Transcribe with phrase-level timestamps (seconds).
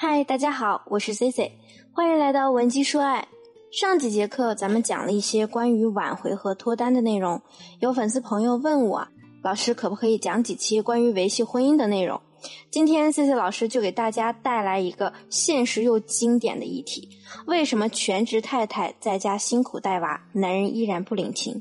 [0.00, 1.58] 嗨，大家好，我是 C C，
[1.92, 3.26] 欢迎来到文姬说爱。
[3.72, 7.42] 上几节课咱们讲了一些关于挽回和脱单的内容，
[7.80, 9.08] 有粉丝朋友问我，
[9.42, 12.20] 老师可不可以讲几期关于维系婚姻的内容？
[12.70, 17.08] 今天 C C 老师就给大家带来一个现实又经典的议题：
[17.46, 21.60] 为什么全职太太在家辛苦带娃，男人依然不领情？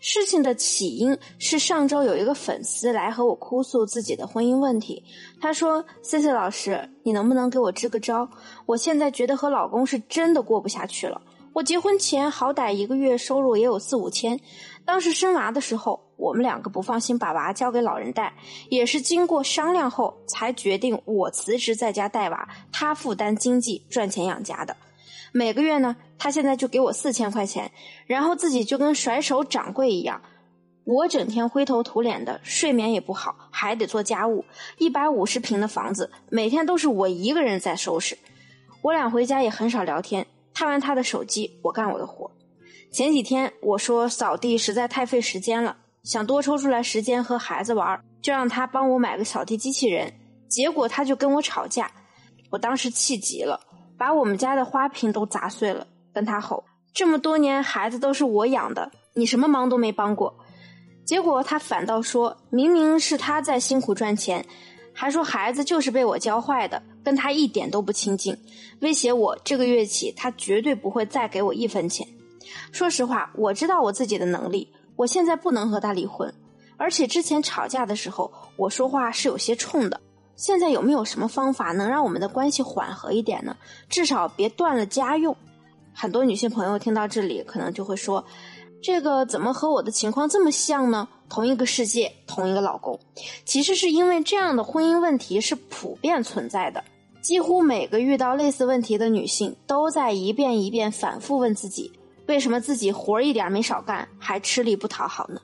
[0.00, 5.02] 事情的起因是上周有一个粉丝来和我哭诉自己的婚姻问题。
[5.40, 8.28] 他说：“C C 老师，你能不能给我支个招？
[8.64, 11.20] 我现在觉得和老公是真的过不下去了。
[11.52, 14.38] 我结婚前好歹一个月收入也有四五千，
[14.84, 18.32] 当时生娃的时候，我们两个不放心把娃交给老人带，
[18.68, 24.76] 也是经过商量后才决定我辞职在家带娃，他负担经济赚钱养家的。”
[25.32, 27.70] 每个月呢，他现在就给我四千块钱，
[28.06, 30.22] 然后自己就跟甩手掌柜一样，
[30.84, 34.44] 我整天灰头土脸的，睡眠也不好，还得做家务。
[34.78, 38.16] 一百五十平的房子，每天都是我一个人在收拾。
[38.82, 42.30] 我俩回家也很少聊天，他玩他的手机，我干我的活。
[42.90, 50.10] 前几天我说扫地实在太费时间了，想多抽出来时间和孩子玩，就让他帮我买个扫地机器人。
[50.48, 51.90] 结果他就跟我吵架，
[52.50, 53.60] 我当时气极了。
[53.98, 60.32] 把我们家的花瓶都砸碎了，跟他吼：“这么多年孩子都是我养的，你什么忙都没帮过。”
[61.04, 64.44] 结果他反倒说：“明明是他在辛苦赚钱，
[64.92, 68.36] 还说孩子就是被我教坏的，跟他一点都不亲近，
[68.80, 72.06] 威胁我这个月起他绝对不会再给我一分钱。”
[72.70, 76.32] 说实话，我知道我自己的能力，我现在不能和他离婚，
[76.76, 80.00] 而且之前吵架的时候我说话是有些冲的。
[80.38, 83.56] 现在有没有什么方法能让我们的关系缓和一点呢？
[83.88, 85.36] 至少别断了家用。
[85.92, 88.24] 很多女性朋友听到这里，可能就会说
[88.80, 93.00] ：“这个怎么和我的情况这么像呢？”同一个世界，同一个老公，
[93.44, 96.84] 其实是因为这样的婚姻问题是普遍存在的。
[97.20, 101.92] 几乎每个遇到类似问题的女性，都在一遍一遍反复问自己：
[102.26, 105.40] 为什么自己活一点没少干，还吃力不讨好呢？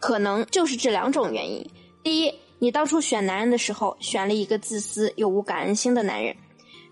[0.00, 1.64] 可能就是这两种原因。
[2.02, 2.34] 第一。
[2.62, 6.32] 你当初选男人的时候，选了一个自私又无感恩心的男人。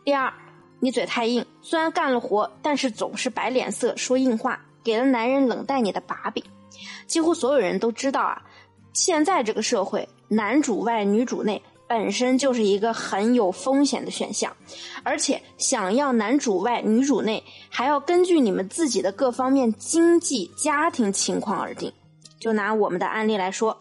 [0.05, 0.33] 第二，
[0.81, 6.43] 你嘴太硬，虽然干了活，但是总是摆脸色说硬话，给了男人冷待你的把柄。
[7.07, 8.43] 几乎所有人都知道啊，
[8.93, 14.53] 现在这个社会，男主外女主内本身就是一个很有风险的选项，
[15.05, 21.93] 而且想要男主外女主内，还要根据你们自己的各方面经济家庭情况而定。
[22.41, 23.79] 就拿我们的案例来说。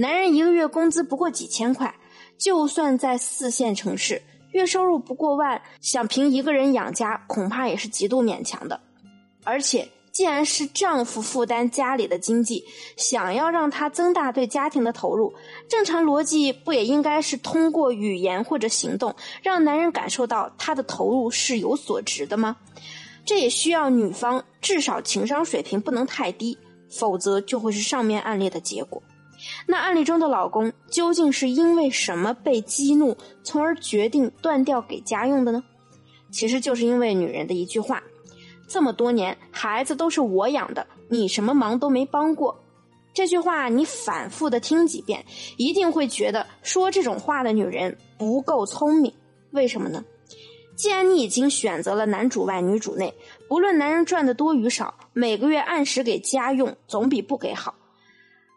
[0.00, 1.94] 男人一个月工资不过几千块，
[2.38, 4.22] 就算在四线城市，
[4.52, 8.80] 月收入不过万，想凭一个人养家，恐怕也是极度勉强的。
[9.44, 12.64] 而且，既然是丈夫负担家里的经济，
[12.96, 15.34] 想要让他增大对家庭的投入，
[15.68, 22.56] 正常逻辑不也应该是通过语言或者行动，让男人感受到他的投入是有所值的吗？
[23.26, 26.56] 这也需要女方至少情商水平不能太低，
[26.88, 29.02] 否则就会是上面案例的结果。
[29.66, 35.62] 那案例中的老公究竟是因为什么被激怒，从而决定断掉给家用的呢？
[36.30, 38.02] 其实就是因为女人的一句话
[38.68, 42.56] ：“这么多年孩子都是我养的，你什么忙都没帮过。”
[43.12, 45.24] 这句话你反复的听几遍，
[45.56, 49.12] 一定会觉得说这种话的女人不够聪明。
[49.50, 50.04] 为什么呢？
[50.76, 53.12] 既然你已经选择了男主外女主内，
[53.48, 57.74] 不论男人赚的多与少，每个月按时给家用总比不给好。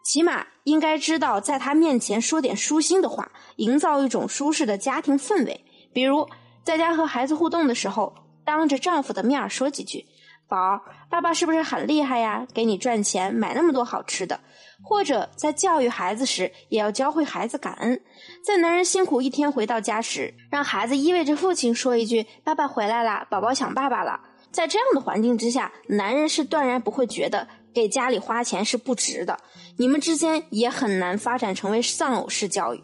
[0.04, 5.64] 起码应该知道，在他面前说点舒心的话，营造一种舒适的家庭氛围。
[5.92, 6.28] 比如，
[6.64, 8.14] 在家和孩子互动的时候，
[8.44, 10.06] 当着丈夫的面儿说几句
[10.48, 12.46] ：“宝儿，爸爸是不是很厉害呀？
[12.52, 14.40] 给你赚钱买那么多好吃的。”
[14.82, 18.02] 或者在教育孩子时，也要教会孩子感恩。
[18.44, 24.20] 在男人辛苦一天回到家时，让孩子依偎着父亲说一句：“爸爸回来了，宝宝想爸爸了。”
[24.50, 27.48] 在这样的环境之下，男人是断然不会觉得。
[27.74, 29.38] 给家里花钱是不值的，
[29.76, 32.82] 你们之间也很难发展成为丧偶式教育。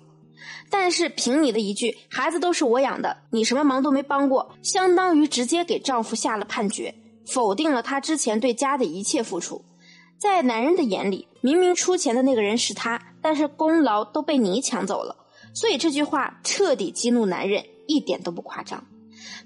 [0.69, 6.95] 但是凭你的一句“孩子都是我养的，你什么忙都没帮过”，相当于直接给丈夫下了判决，
[7.27, 9.65] 否定了他之前对家的一切付出。
[10.19, 15.16] 在男人的眼里，明明出钱的那个人是他，但是功劳都被你抢走了。
[15.54, 18.84] 所以这句话彻底激怒男人，一点都不夸张。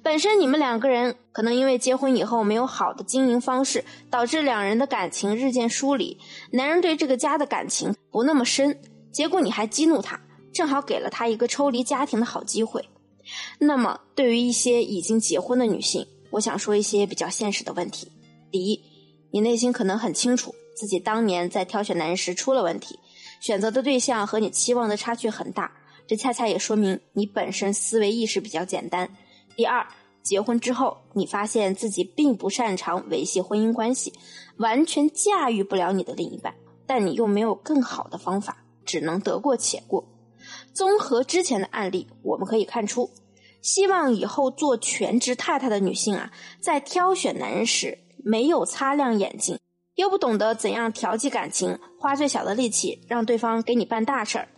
[0.03, 6.19] 本身你们两个人可能因为结婚以后没有好的经营方式，导致两人的感情日渐疏离。
[6.51, 8.81] 男人对这个家的感情不那么深，
[9.13, 10.21] 结果你还激怒他，
[10.53, 12.89] 正好给了他一个抽离家庭的好机会。
[13.59, 18.13] 那么，对于一些已经结婚的女性，我想说一些比较现实的问题。
[18.51, 18.83] 第一，
[19.31, 22.99] 你内心可能很清楚自己当年在挑选男人时出了问题，
[23.41, 25.73] 选择的对象和你期望的差距很大，
[26.07, 29.09] 这恰恰也说明你本身思维意识比较简单。
[29.57, 29.87] 第二，
[30.23, 34.13] 结婚之后你发现自己并不擅长维系婚姻关系，
[34.57, 36.55] 完全驾驭不了你的另一半，
[36.87, 40.05] 但你又没有更好的方法，只能得过且过。
[40.73, 43.11] 综合之前的案例，我们可以看出，
[43.63, 49.59] 希望以后做全职太太的女性啊，在挑选男人时没有擦亮眼睛，
[49.95, 54.49] 又不懂得怎样调剂感情，花最小的力气让对方给你办大事儿，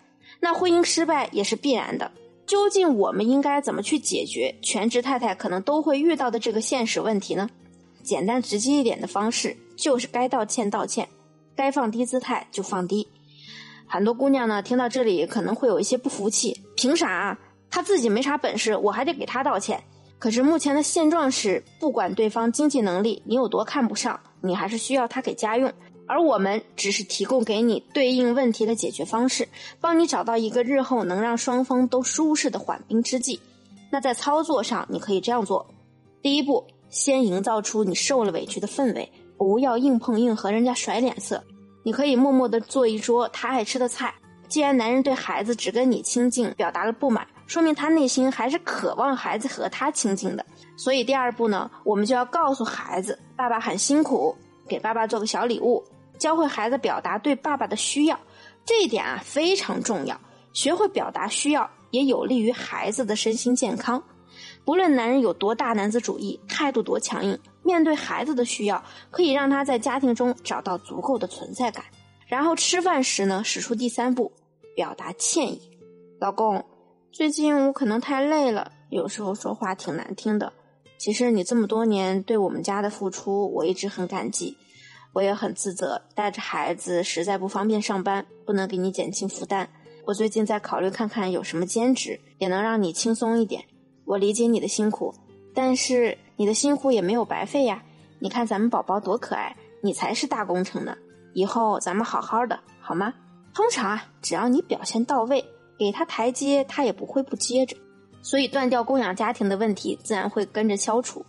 [0.41, 2.11] 那婚姻失败也是必然的。
[2.47, 7.51] 究竟我们应该怎么去解决全职太太可能都会遇到的这个现实问题呢？
[8.05, 11.09] 简单直接一点的方式就是该道歉道歉，
[11.57, 13.09] 该放低姿态就放低。
[13.89, 17.39] 很多姑娘呢，听到这里可能会有一些不服气，凭啥啊
[17.69, 19.83] 她自己没啥本事，我还得给她道歉？
[20.19, 25.73] 可是目前的现状是，不管对方经济能力你有多看不上，你还是需要他给家用，
[26.07, 29.49] 而我们只是提供给你对应问题的解决方式，
[29.81, 33.41] 帮你找到一个日后能让双方都舒适的缓兵之计。
[33.91, 35.67] 那在操作上，你可以这样做：
[36.23, 41.43] 第一步，先营造出你受了委屈的氛围，不要硬碰硬和人家甩脸色。
[41.83, 44.15] 你可以默默地做一桌他爱吃的菜。
[44.49, 50.47] 既然男人对孩子只跟你亲近，表达了不满，说明他内心还是渴望孩子和他亲近的。
[50.77, 54.37] 所以第二步呢，我们就要告诉孩子，爸爸很辛苦，
[54.69, 55.83] 给爸爸做个小礼物，
[56.19, 58.19] 教会孩子表达对爸爸的需要。
[58.65, 60.21] 这一点啊非常重要，
[60.53, 64.03] 学会表达需要也有利于孩子的身心健康。
[64.65, 67.39] 不论男人有多大男子主义，态度多强硬。
[67.63, 71.85] 面对孩子的需要，可以让他在家庭中找到足够的存在感。
[72.27, 74.33] 然后吃饭时呢，使出第三步，
[74.75, 75.71] 表达歉意。
[76.21, 76.65] 老公，
[77.13, 80.53] 最近我可能太累了，有时候说话挺难听的。
[80.99, 84.57] 其实你这么多年对我们家的付出，我一直很感激。
[85.17, 89.67] 我也很自责，带着孩子实在不方便上班，不能给你减轻负担。
[90.05, 93.65] 我最近在考虑看看有什么兼职，也能让你轻松一点。
[94.05, 95.15] 我理解你的辛苦，
[95.55, 96.19] 但是。
[96.39, 97.83] 你的辛苦也没有白费呀！
[98.19, 100.95] 你看咱们宝宝多可爱，你才是大工程呢。
[101.33, 103.15] 以后咱们好好的，好吗？
[103.55, 105.43] 通常啊，只要你表现到位，
[105.79, 107.75] 给他台阶，他也不会不接着。
[108.21, 111.25] 所以断掉供养家庭的问题自然会跟着消除。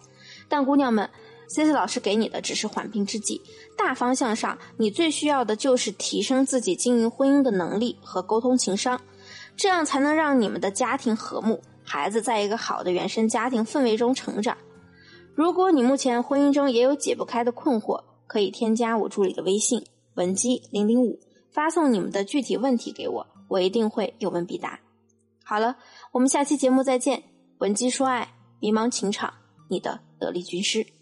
[0.49, 1.09] 但姑娘们
[1.47, 3.41] ，C C 老师给你的只是缓兵之计，
[3.77, 9.01] 大方向上，你最需要的就是提升自己经营婚姻的能力和沟通情商，
[9.55, 14.57] 这样才能让你们的家庭和睦，孩子在一个好的原生家庭氛围中成长。
[15.35, 19.85] 如果你目前婚姻中也有解不开的困惑，可以添加我助理的微信
[20.15, 21.19] 文姬零零五，
[21.51, 24.79] 发送你们的具体问题给我，我一定会有问必答。
[25.43, 25.77] 好了，
[26.11, 27.23] 我们下期节目再见。
[27.59, 29.33] 文姬说爱，迷茫情场，
[29.69, 30.96] 你的得力军师。